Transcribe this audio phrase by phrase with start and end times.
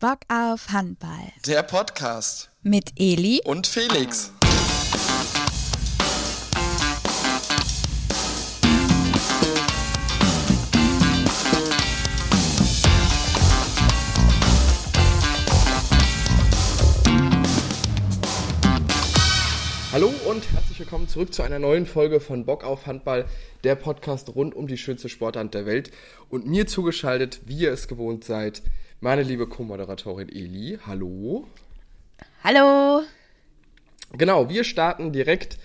[0.00, 1.32] Bock auf Handball.
[1.44, 2.50] Der Podcast.
[2.62, 4.32] Mit Eli und Felix.
[19.90, 23.24] Hallo und herzlich willkommen zurück zu einer neuen Folge von Bock auf Handball,
[23.64, 25.90] der Podcast rund um die schönste Sportart der Welt.
[26.30, 28.62] Und mir zugeschaltet, wie ihr es gewohnt seid,
[29.00, 30.78] meine liebe Co-Moderatorin Eli.
[30.86, 31.46] Hallo.
[32.42, 33.02] Hallo.
[34.12, 35.58] Genau, wir starten direkt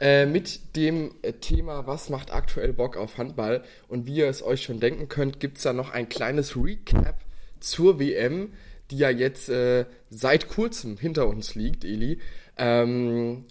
[0.00, 3.62] äh, mit dem äh, Thema, was macht aktuell Bock auf Handball?
[3.88, 7.20] Und wie ihr es euch schon denken könnt, gibt es da noch ein kleines Recap
[7.60, 8.52] zur WM,
[8.90, 12.18] die ja jetzt äh, seit kurzem hinter uns liegt, Eli.
[12.56, 13.44] Ähm,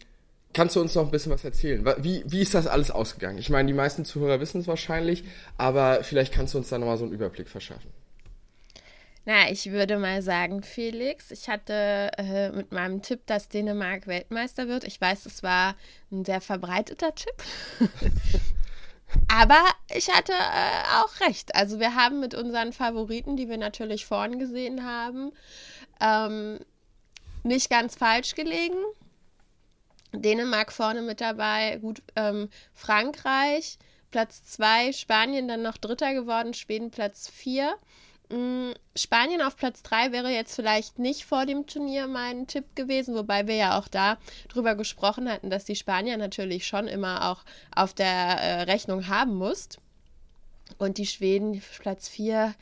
[0.53, 1.86] kannst du uns noch ein bisschen was erzählen?
[2.00, 3.38] Wie, wie ist das alles ausgegangen?
[3.38, 5.23] Ich meine, die meisten Zuhörer wissen es wahrscheinlich,
[5.58, 7.91] aber vielleicht kannst du uns da nochmal so einen Überblick verschaffen.
[9.25, 14.67] Na, ich würde mal sagen, Felix, ich hatte äh, mit meinem Tipp, dass Dänemark Weltmeister
[14.67, 14.83] wird.
[14.83, 15.75] Ich weiß, es war
[16.11, 17.36] ein sehr verbreiteter Tipp.
[19.27, 21.53] Aber ich hatte äh, auch recht.
[21.53, 25.31] Also wir haben mit unseren Favoriten, die wir natürlich vorn gesehen haben,
[25.99, 26.59] ähm,
[27.44, 28.77] nicht ganz falsch gelegen.
[30.14, 33.77] Dänemark vorne mit dabei, gut, ähm, Frankreich
[34.11, 37.73] Platz 2, Spanien dann noch Dritter geworden, Schweden Platz 4.
[38.31, 43.15] Mm, Spanien auf Platz 3 wäre jetzt vielleicht nicht vor dem Turnier mein Tipp gewesen,
[43.15, 47.43] wobei wir ja auch da drüber gesprochen hatten, dass die Spanier natürlich schon immer auch
[47.75, 49.79] auf der äh, Rechnung haben musst.
[50.77, 52.55] Und die Schweden Platz 4,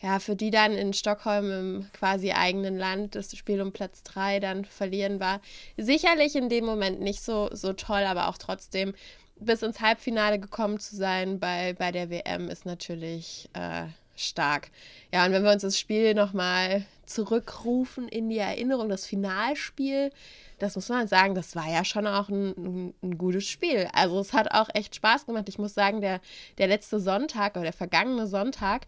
[0.00, 4.40] ja, für die dann in Stockholm im quasi eigenen Land das Spiel um Platz 3
[4.40, 5.42] dann verlieren war,
[5.76, 8.94] sicherlich in dem Moment nicht so, so toll, aber auch trotzdem
[9.38, 13.86] bis ins Halbfinale gekommen zu sein bei, bei der WM ist natürlich äh,
[14.20, 14.70] stark.
[15.12, 20.10] Ja, und wenn wir uns das Spiel nochmal zurückrufen in die Erinnerung, das Finalspiel,
[20.58, 23.88] das muss man sagen, das war ja schon auch ein, ein, gutes Spiel.
[23.92, 25.48] Also es hat auch echt Spaß gemacht.
[25.48, 26.20] Ich muss sagen, der,
[26.58, 28.86] der letzte Sonntag oder der vergangene Sonntag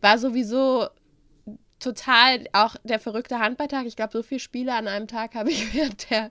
[0.00, 0.88] war sowieso
[1.78, 3.86] total auch der verrückte Handballtag.
[3.86, 6.30] Ich glaube, so viele Spiele an einem Tag habe ich während der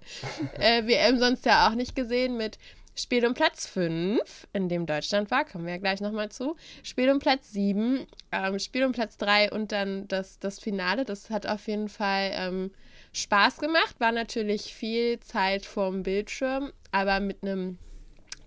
[0.59, 2.57] äh, WM sonst ja auch nicht gesehen mit
[2.95, 6.55] Spiel um Platz 5, in dem Deutschland war, kommen wir ja gleich nochmal zu.
[6.83, 11.03] Spiel um Platz 7, ähm, Spiel um Platz 3 und dann das, das Finale.
[11.03, 12.71] Das hat auf jeden Fall ähm,
[13.13, 13.99] Spaß gemacht.
[13.99, 17.79] War natürlich viel Zeit vorm Bildschirm, aber mit einem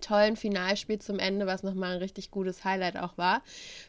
[0.01, 3.41] tollen Finalspiel zum Ende, was nochmal ein richtig gutes Highlight auch war.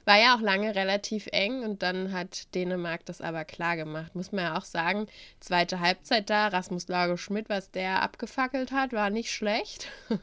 [0.05, 4.15] War ja auch lange relativ eng und dann hat Dänemark das aber klar gemacht.
[4.15, 5.07] Muss man ja auch sagen,
[5.41, 9.89] zweite Halbzeit da, Rasmus Lager Schmidt, was der abgefackelt hat, war nicht schlecht.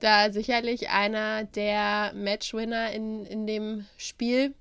[0.00, 4.54] da sicherlich einer der Matchwinner in, in dem Spiel.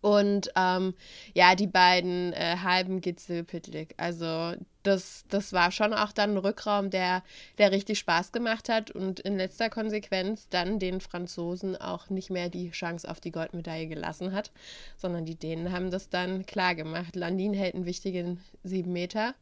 [0.00, 0.94] Und ähm,
[1.34, 3.94] ja, die beiden äh, halben Gitzelpittlig.
[3.96, 4.54] Also
[4.86, 7.22] das, das war schon auch dann ein Rückraum, der,
[7.58, 12.48] der richtig Spaß gemacht hat und in letzter Konsequenz dann den Franzosen auch nicht mehr
[12.48, 14.50] die Chance auf die Goldmedaille gelassen hat,
[14.96, 17.16] sondern die Dänen haben das dann klar gemacht.
[17.16, 19.34] Landin hält einen wichtigen sieben Meter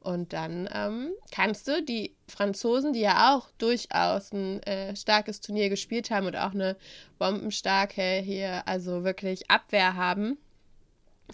[0.00, 5.68] und dann ähm, kannst du die Franzosen, die ja auch durchaus ein äh, starkes Turnier
[5.68, 6.76] gespielt haben und auch eine
[7.18, 10.38] bombenstarke hier, also wirklich Abwehr haben,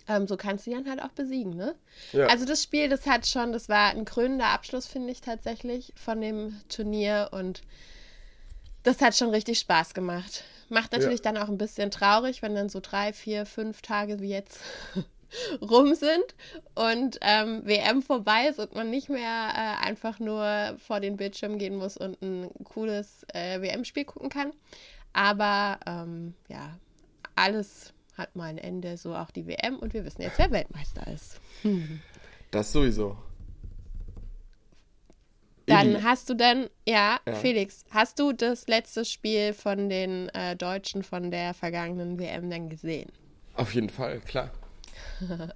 [0.09, 1.75] ähm, so kannst du die dann halt auch besiegen, ne?
[2.13, 2.27] Ja.
[2.27, 6.21] Also das Spiel, das hat schon, das war ein krönender Abschluss, finde ich tatsächlich, von
[6.21, 7.63] dem Turnier und
[8.83, 10.45] das hat schon richtig Spaß gemacht.
[10.69, 11.33] Macht natürlich ja.
[11.33, 14.61] dann auch ein bisschen traurig, wenn dann so drei, vier, fünf Tage wie jetzt
[15.61, 16.35] rum sind
[16.75, 21.59] und ähm, WM vorbei ist und man nicht mehr äh, einfach nur vor den Bildschirm
[21.59, 24.53] gehen muss und ein cooles äh, WM-Spiel gucken kann.
[25.13, 26.77] Aber ähm, ja,
[27.37, 31.07] alles hat mal ein Ende, so auch die WM und wir wissen jetzt, wer Weltmeister
[31.13, 31.41] ist.
[31.63, 32.01] Hm.
[32.51, 33.17] Das sowieso.
[35.67, 36.03] Dann Eli.
[36.03, 41.03] hast du dann, ja, ja, Felix, hast du das letzte Spiel von den äh, Deutschen
[41.03, 43.11] von der vergangenen WM dann gesehen?
[43.55, 44.51] Auf jeden Fall, klar.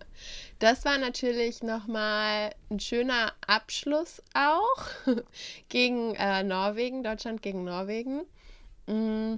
[0.61, 4.87] Das war natürlich nochmal ein schöner Abschluss auch
[5.69, 8.25] gegen äh, Norwegen, Deutschland gegen Norwegen.
[8.89, 9.37] Mm,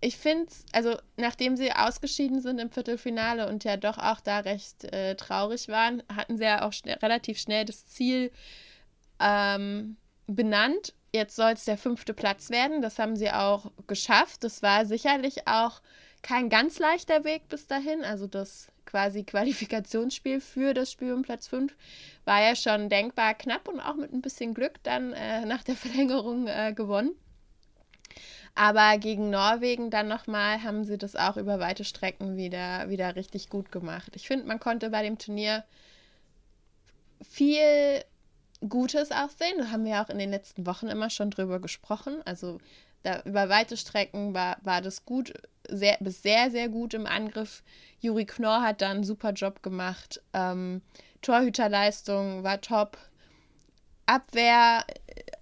[0.00, 4.40] ich finde es, also nachdem sie ausgeschieden sind im Viertelfinale und ja doch auch da
[4.40, 8.30] recht äh, traurig waren, hatten sie ja auch schnell, relativ schnell das Ziel
[9.18, 9.96] ähm,
[10.26, 10.94] benannt.
[11.12, 12.82] Jetzt soll es der fünfte Platz werden.
[12.82, 14.44] Das haben sie auch geschafft.
[14.44, 15.80] Das war sicherlich auch
[16.22, 18.04] kein ganz leichter Weg bis dahin.
[18.04, 21.74] Also das quasi Qualifikationsspiel für das Spiel um Platz 5
[22.24, 25.76] war ja schon denkbar knapp und auch mit ein bisschen Glück dann äh, nach der
[25.76, 27.12] Verlängerung äh, gewonnen.
[28.58, 33.50] Aber gegen Norwegen dann nochmal haben sie das auch über weite Strecken wieder, wieder richtig
[33.50, 34.10] gut gemacht.
[34.16, 35.62] Ich finde, man konnte bei dem Turnier
[37.22, 38.02] viel
[38.68, 39.58] Gutes auch sehen.
[39.58, 42.20] Da haben wir auch in den letzten Wochen immer schon drüber gesprochen.
[42.24, 42.58] Also
[43.04, 45.34] da, über weite Strecken war, war das gut,
[45.68, 47.62] sehr, bis sehr, sehr gut im Angriff.
[48.00, 50.20] Juri Knorr hat da einen super Job gemacht.
[50.32, 50.82] Ähm,
[51.22, 52.98] Torhüterleistung war top.
[54.06, 54.84] Abwehr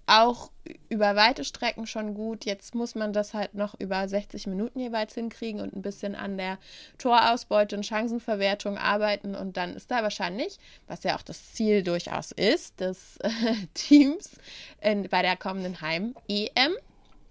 [0.07, 0.51] auch
[0.89, 2.45] über weite Strecken schon gut.
[2.45, 6.37] Jetzt muss man das halt noch über 60 Minuten jeweils hinkriegen und ein bisschen an
[6.37, 6.57] der
[6.97, 9.35] Torausbeute und Chancenverwertung arbeiten.
[9.35, 10.57] Und dann ist da wahrscheinlich,
[10.87, 13.29] was ja auch das Ziel durchaus ist, des äh,
[13.73, 14.37] Teams
[14.81, 16.73] in, bei der kommenden Heim-EM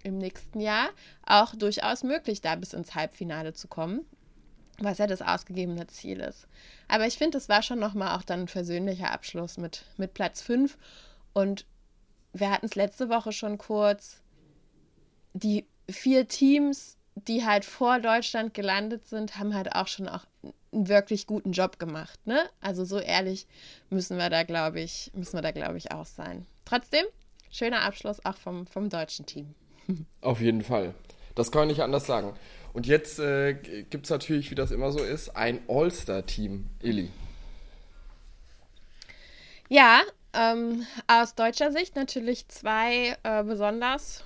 [0.03, 0.89] im nächsten Jahr
[1.25, 4.05] auch durchaus möglich, da bis ins Halbfinale zu kommen.
[4.79, 6.47] Was ja das ausgegebene Ziel ist.
[6.87, 10.43] Aber ich finde, das war schon nochmal auch dann ein versöhnlicher Abschluss mit, mit Platz
[10.43, 10.77] 5.
[11.33, 11.65] Und
[12.39, 14.21] wir hatten es letzte Woche schon kurz,
[15.33, 20.25] die vier Teams, die halt vor Deutschland gelandet sind, haben halt auch schon auch
[20.71, 22.49] einen wirklich guten Job gemacht, ne?
[22.61, 23.47] Also so ehrlich
[23.89, 26.45] müssen wir da, glaube ich, müssen wir da, glaube ich, auch sein.
[26.65, 27.05] Trotzdem,
[27.49, 29.55] schöner Abschluss auch vom, vom deutschen Team.
[30.21, 30.93] Auf jeden Fall.
[31.35, 32.33] Das kann man nicht anders sagen.
[32.73, 37.09] Und jetzt äh, gibt es natürlich, wie das immer so ist, ein All-Star-Team, Illy.
[39.69, 40.01] Ja,
[40.37, 44.23] ähm, aus deutscher Sicht natürlich zwei äh, besonders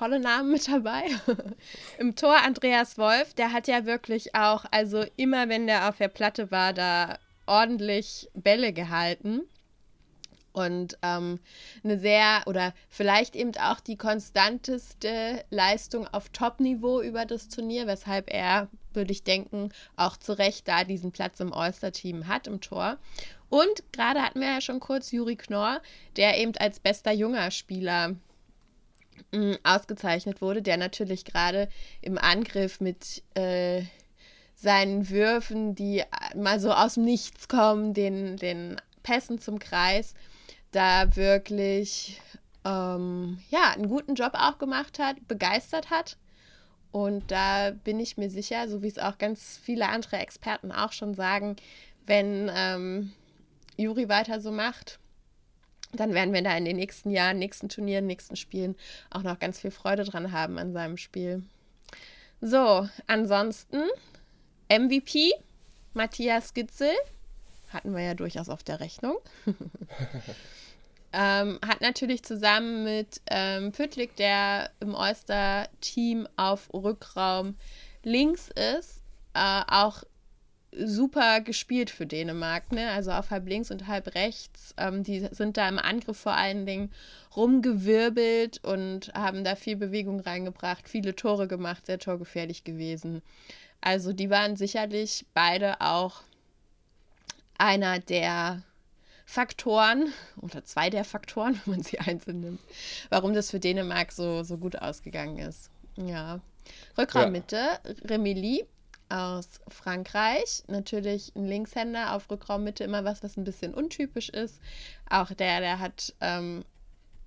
[0.00, 1.04] tolle Namen mit dabei.
[1.98, 6.08] Im Tor Andreas Wolf, der hat ja wirklich auch, also immer wenn der auf der
[6.08, 9.42] Platte war, da ordentlich Bälle gehalten.
[10.52, 11.38] Und ähm,
[11.84, 18.32] eine sehr, oder vielleicht eben auch die konstanteste Leistung auf Top-Niveau über das Turnier, weshalb
[18.32, 22.98] er, würde ich denken, auch zu Recht da diesen Platz im All-Star-Team hat im Tor.
[23.50, 25.82] Und gerade hatten wir ja schon kurz Juri Knorr,
[26.16, 28.16] der eben als bester junger Spieler
[29.32, 31.68] mh, mm, ausgezeichnet wurde, der natürlich gerade
[32.00, 33.82] im Angriff mit äh,
[34.54, 40.14] seinen Würfen, die äh, mal so aus dem Nichts kommen, den, den Pässen zum Kreis,
[40.70, 42.20] da wirklich
[42.64, 46.16] ähm, ja, einen guten Job auch gemacht hat, begeistert hat.
[46.92, 50.92] Und da bin ich mir sicher, so wie es auch ganz viele andere Experten auch
[50.92, 51.56] schon sagen,
[52.06, 53.12] wenn ähm,
[53.80, 54.98] Juri weiter so macht,
[55.92, 58.76] dann werden wir da in den nächsten Jahren, nächsten Turnieren, nächsten Spielen
[59.10, 61.42] auch noch ganz viel Freude dran haben an seinem Spiel.
[62.40, 63.82] So, ansonsten
[64.70, 65.32] MVP
[65.94, 66.92] Matthias Gitzel,
[67.70, 69.16] hatten wir ja durchaus auf der Rechnung.
[71.12, 77.56] ähm, hat natürlich zusammen mit ähm, Püttlik, der im Oyster-Team auf Rückraum
[78.04, 79.02] links ist,
[79.34, 80.04] äh, auch
[80.72, 82.90] super gespielt für Dänemark, ne?
[82.90, 84.74] Also auf halb links und halb rechts.
[84.76, 86.92] Ähm, die sind da im Angriff vor allen Dingen
[87.36, 93.22] rumgewirbelt und haben da viel Bewegung reingebracht, viele Tore gemacht, sehr torgefährlich gewesen.
[93.80, 96.22] Also die waren sicherlich beide auch
[97.58, 98.62] einer der
[99.26, 102.60] Faktoren oder zwei der Faktoren, wenn man sie einzeln nimmt,
[103.08, 105.70] warum das für Dänemark so, so gut ausgegangen ist.
[105.96, 106.40] Ja.
[106.96, 107.78] Rückraummitte, ja.
[108.04, 108.66] Remili
[109.10, 110.62] aus Frankreich.
[110.68, 114.60] Natürlich ein Linkshänder auf Rückraummitte, immer was, was ein bisschen untypisch ist.
[115.08, 116.64] Auch der, der hat ähm,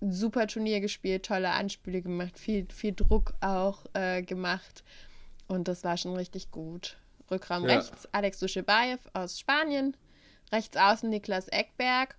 [0.01, 4.83] super Turnier gespielt, tolle Anspiele gemacht, viel, viel Druck auch äh, gemacht.
[5.47, 6.97] Und das war schon richtig gut.
[7.30, 7.75] Rückraum ja.
[7.75, 9.95] rechts Alex Duschebaev aus Spanien.
[10.51, 12.16] Rechts außen Niklas Eckberg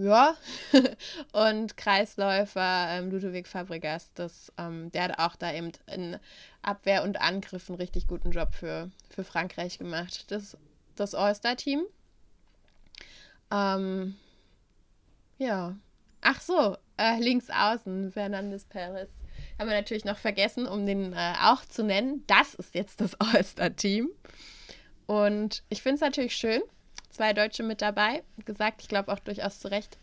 [0.00, 0.34] ja.
[1.32, 6.18] und Kreisläufer ähm, Ludovic Fabregas, das, ähm, der hat auch da eben in
[6.62, 10.30] Abwehr und Angriff einen richtig guten Job für, für Frankreich gemacht.
[10.30, 10.56] Das,
[10.96, 11.82] das All-Star-Team.
[13.52, 14.16] Ähm,
[15.38, 15.76] ja.
[16.22, 19.10] Ach so, äh, links außen, Fernandes Perez.
[19.58, 22.24] Haben wir natürlich noch vergessen, um den äh, auch zu nennen.
[22.26, 24.08] Das ist jetzt das All-Star-Team.
[25.06, 26.62] Und ich finde es natürlich schön,
[27.20, 28.22] zwei Deutsche mit dabei.
[28.46, 29.98] Gesagt, ich glaube auch durchaus zu Recht.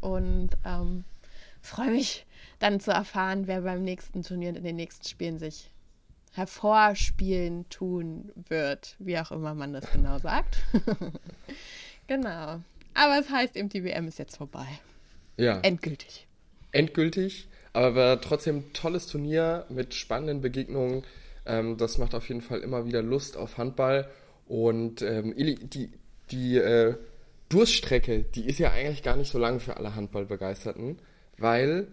[0.00, 1.04] Und ähm,
[1.60, 2.26] freue mich
[2.58, 5.70] dann zu erfahren, wer beim nächsten Turnier und in den nächsten Spielen sich
[6.32, 10.56] hervorspielen tun wird, wie auch immer man das genau sagt.
[12.08, 12.60] genau.
[12.94, 14.66] Aber es heißt eben, die WM ist jetzt vorbei.
[15.36, 15.60] Ja.
[15.60, 16.26] Endgültig.
[16.72, 21.04] Endgültig, aber war trotzdem ein tolles Turnier mit spannenden Begegnungen.
[21.46, 24.10] Ähm, das macht auf jeden Fall immer wieder Lust auf Handball.
[24.48, 25.92] Und ähm, die,
[26.30, 26.96] die äh,
[27.48, 30.98] Durststrecke, die ist ja eigentlich gar nicht so lang für alle Handballbegeisterten,
[31.36, 31.88] weil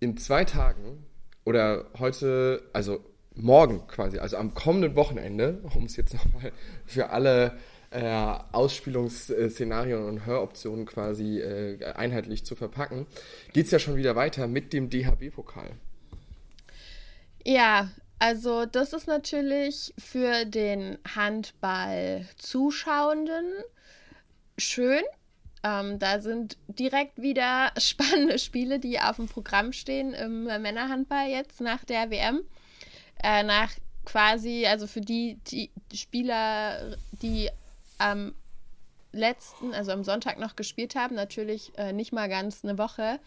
[0.00, 1.04] in zwei Tagen
[1.44, 6.52] oder heute, also morgen quasi, also am kommenden Wochenende, um es jetzt nochmal
[6.84, 7.58] für alle
[7.90, 13.06] äh, Ausspielungsszenarien und Höroptionen quasi äh, einheitlich zu verpacken,
[13.52, 15.70] geht es ja schon wieder weiter mit dem DHB-Pokal.
[17.44, 17.90] Ja,
[18.24, 23.44] also das ist natürlich für den Handball-Zuschauenden
[24.56, 25.02] schön.
[25.62, 31.60] Ähm, da sind direkt wieder spannende Spiele, die auf dem Programm stehen im Männerhandball jetzt
[31.60, 32.40] nach der WM.
[33.22, 33.70] Äh, nach
[34.06, 37.50] quasi, also für die, die Spieler, die
[37.98, 38.34] am
[39.14, 43.20] letzten, also am Sonntag noch gespielt haben, natürlich äh, nicht mal ganz eine Woche.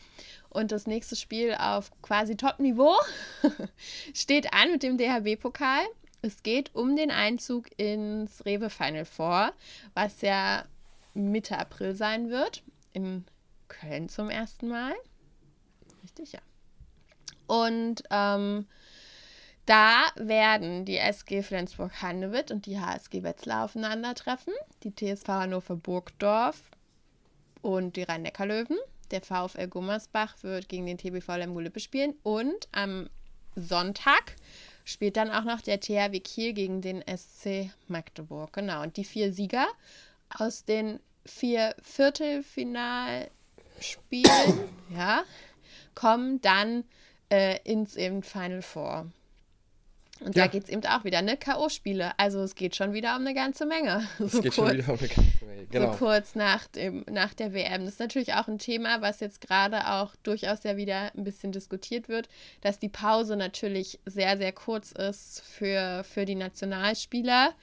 [0.50, 2.96] Und das nächste Spiel auf quasi Top-Niveau
[4.14, 5.86] steht an mit dem DHB-Pokal.
[6.22, 9.54] Es geht um den Einzug ins Rewe Final Four,
[9.94, 10.66] was ja
[11.14, 12.64] Mitte April sein wird.
[12.94, 13.26] In
[13.68, 14.94] Köln zum ersten Mal.
[16.04, 16.40] Richtig, ja.
[17.48, 18.68] Und ähm,
[19.68, 26.72] da werden die SG Flensburg-Handewitt und die HSG Wetzlar aufeinandertreffen, die TSV Hannover Burgdorf
[27.62, 28.78] und die Rhein-Neckar-Löwen.
[29.12, 33.10] Der VfL Gummersbach wird gegen den TBV Lemgo-Lippe spielen und am
[33.56, 34.38] Sonntag
[34.86, 38.54] spielt dann auch noch der THW Kiel gegen den SC Magdeburg.
[38.54, 39.68] Genau, und die vier Sieger
[40.30, 43.32] aus den vier Viertelfinalspielen
[44.96, 45.26] ja,
[45.94, 46.86] kommen dann
[47.30, 49.12] äh, ins eben Final Four.
[50.20, 50.44] Und ja.
[50.44, 51.38] da geht es eben auch wieder, ne?
[51.38, 52.12] K.O.-Spiele.
[52.18, 54.08] Also es geht schon wieder um eine ganze Menge.
[54.20, 55.68] Es so geht kurz, schon wieder um eine ganze Menge.
[55.70, 55.92] Genau.
[55.92, 57.86] So kurz nach, dem, nach der WM.
[57.86, 61.52] Das ist natürlich auch ein Thema, was jetzt gerade auch durchaus ja wieder ein bisschen
[61.52, 62.30] diskutiert wird,
[62.62, 67.54] dass die Pause natürlich sehr, sehr kurz ist für, für die Nationalspieler,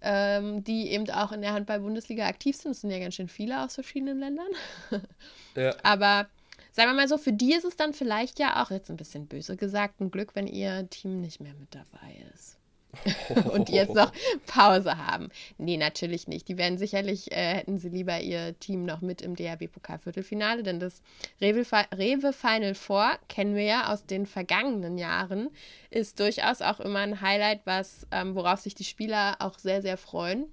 [0.00, 2.72] ähm, die eben auch in der Handball-Bundesliga aktiv sind.
[2.72, 4.48] Das sind ja ganz schön viele aus verschiedenen Ländern.
[5.56, 5.74] ja.
[5.82, 6.28] Aber
[6.74, 9.28] sagen wir mal so, für die ist es dann vielleicht ja auch jetzt ein bisschen
[9.28, 12.58] böse gesagt ein Glück, wenn ihr Team nicht mehr mit dabei ist.
[13.52, 14.12] und die jetzt noch
[14.46, 15.28] Pause haben.
[15.58, 16.48] Nee, natürlich nicht.
[16.48, 21.02] Die werden sicherlich, äh, hätten sie lieber ihr Team noch mit im DRB-Pokal-Viertelfinale, denn das
[21.40, 25.50] Rewe, Rewe Final Four kennen wir ja aus den vergangenen Jahren,
[25.90, 29.96] ist durchaus auch immer ein Highlight, was, ähm, worauf sich die Spieler auch sehr, sehr
[29.96, 30.46] freuen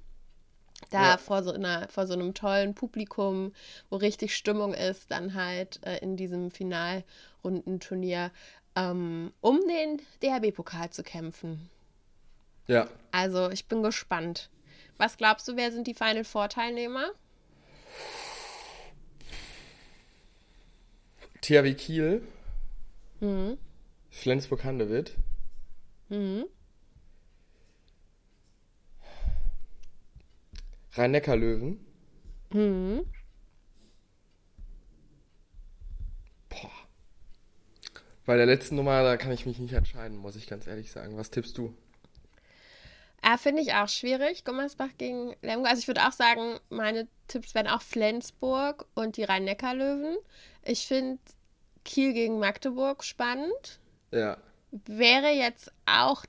[0.92, 1.18] da ja.
[1.18, 3.54] vor, so einer, vor so einem tollen Publikum,
[3.90, 8.32] wo richtig Stimmung ist, dann halt äh, in diesem Finalrundenturnier,
[8.76, 11.70] ähm, um den DHB-Pokal zu kämpfen.
[12.68, 12.88] Ja.
[13.12, 14.50] Also ich bin gespannt.
[14.98, 17.06] Was glaubst du, wer sind die Final Four Teilnehmer?
[21.42, 22.22] THW Kiel.
[23.20, 23.58] Mhm.
[24.12, 25.16] Flensburg-Handewitt.
[26.10, 26.46] Mhm.
[30.94, 31.86] Rhein-Neckar-Löwen.
[32.52, 33.06] Mhm.
[36.50, 36.72] Boah.
[38.26, 41.18] Bei der letzten Nummer, da kann ich mich nicht entscheiden, muss ich ganz ehrlich sagen.
[41.18, 41.76] Was tippst du?
[43.24, 44.44] Ja, finde ich auch schwierig.
[44.44, 45.68] Gummersbach gegen Lemgo.
[45.68, 50.18] Also ich würde auch sagen, meine Tipps wären auch Flensburg und die Rhein-Neckar-Löwen.
[50.64, 51.20] Ich finde
[51.86, 53.80] Kiel gegen Magdeburg spannend.
[54.12, 54.38] Ja.
[54.72, 56.26] Wäre jetzt auch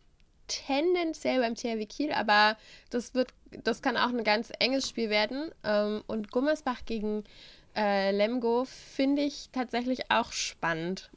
[0.52, 2.56] tendenziell beim THW Kiel, aber
[2.90, 3.32] das wird,
[3.64, 5.50] das kann auch ein ganz enges Spiel werden.
[5.64, 7.24] Ähm, und Gummersbach gegen
[7.74, 11.10] äh, Lemgo finde ich tatsächlich auch spannend.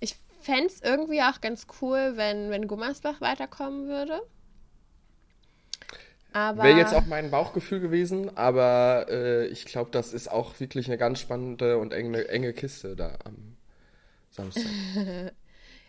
[0.00, 4.22] Ich fände es irgendwie auch ganz cool, wenn, wenn Gummersbach weiterkommen würde.
[6.32, 10.98] Wäre jetzt auch mein Bauchgefühl gewesen, aber äh, ich glaube, das ist auch wirklich eine
[10.98, 13.56] ganz spannende und enge, enge Kiste da am
[14.30, 14.70] Samstag.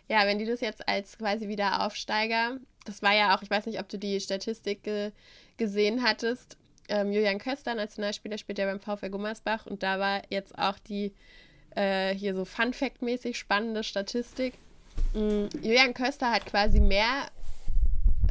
[0.08, 3.66] Ja, wenn die das jetzt als quasi wieder Aufsteiger, das war ja auch, ich weiß
[3.66, 5.12] nicht, ob du die Statistik ge
[5.56, 6.56] gesehen hattest.
[6.88, 11.12] Ähm, Julian Köster, Nationalspieler, spielt ja beim VfL Gummersbach und da war jetzt auch die
[11.74, 14.54] äh, hier so Fun-Fact-mäßig spannende Statistik.
[15.14, 15.48] Mhm.
[15.62, 17.28] Julian Köster hat quasi mehr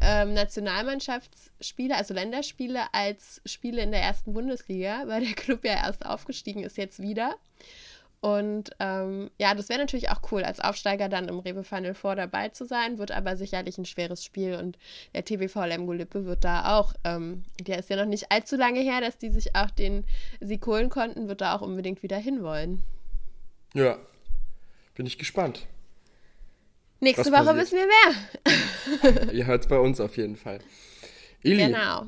[0.00, 6.06] ähm, Nationalmannschaftsspiele, also Länderspiele, als Spiele in der ersten Bundesliga, weil der Club ja erst
[6.06, 7.36] aufgestiegen ist, jetzt wieder.
[8.20, 12.16] Und ähm, ja, das wäre natürlich auch cool, als Aufsteiger dann im Rewe Final Four
[12.16, 14.76] dabei zu sein, wird aber sicherlich ein schweres Spiel und
[15.14, 18.80] der TBV Lemgo Lippe wird da auch, ähm, der ist ja noch nicht allzu lange
[18.80, 20.04] her, dass die sich auch den
[20.40, 22.82] Sieg holen konnten, wird da auch unbedingt wieder hinwollen.
[23.74, 23.98] Ja,
[24.94, 25.66] bin ich gespannt.
[27.00, 29.32] Nächste Woche wissen wir mehr.
[29.32, 30.58] Ihr hört es bei uns auf jeden Fall.
[31.44, 32.06] Eli, genau.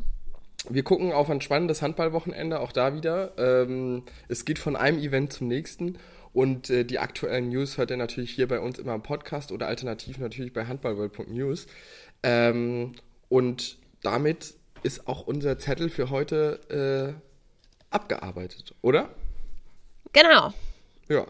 [0.68, 3.32] Wir gucken auf ein spannendes Handballwochenende, auch da wieder.
[3.38, 5.98] Ähm, es geht von einem Event zum nächsten.
[6.32, 9.66] Und äh, die aktuellen News hört ihr natürlich hier bei uns immer im Podcast oder
[9.66, 11.66] alternativ natürlich bei handballworld.news.
[12.22, 12.92] Ähm,
[13.28, 19.10] und damit ist auch unser Zettel für heute äh, abgearbeitet, oder?
[20.12, 20.52] Genau.
[21.08, 21.26] Ja.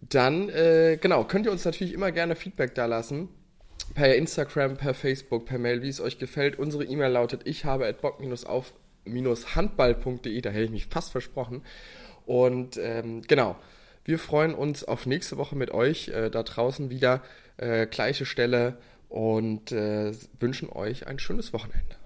[0.00, 3.28] Dann, äh, genau, könnt ihr uns natürlich immer gerne Feedback da lassen
[3.94, 6.58] per Instagram, per Facebook, per Mail, wie es euch gefällt.
[6.58, 11.62] Unsere E-Mail lautet ich habe at bock-auf-handball.de, da hätte ich mich fast versprochen.
[12.26, 13.56] Und ähm, genau,
[14.04, 17.22] Wir freuen uns auf nächste Woche mit euch äh, da draußen wieder.
[17.58, 18.78] Äh, gleiche Stelle
[19.08, 21.96] und äh, wünschen euch ein schönes Wochenende.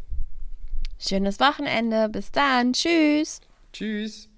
[0.98, 2.08] Schönes Wochenende.
[2.08, 2.72] Bis dann.
[2.72, 3.40] Tschüss.
[3.72, 4.28] Tschüss.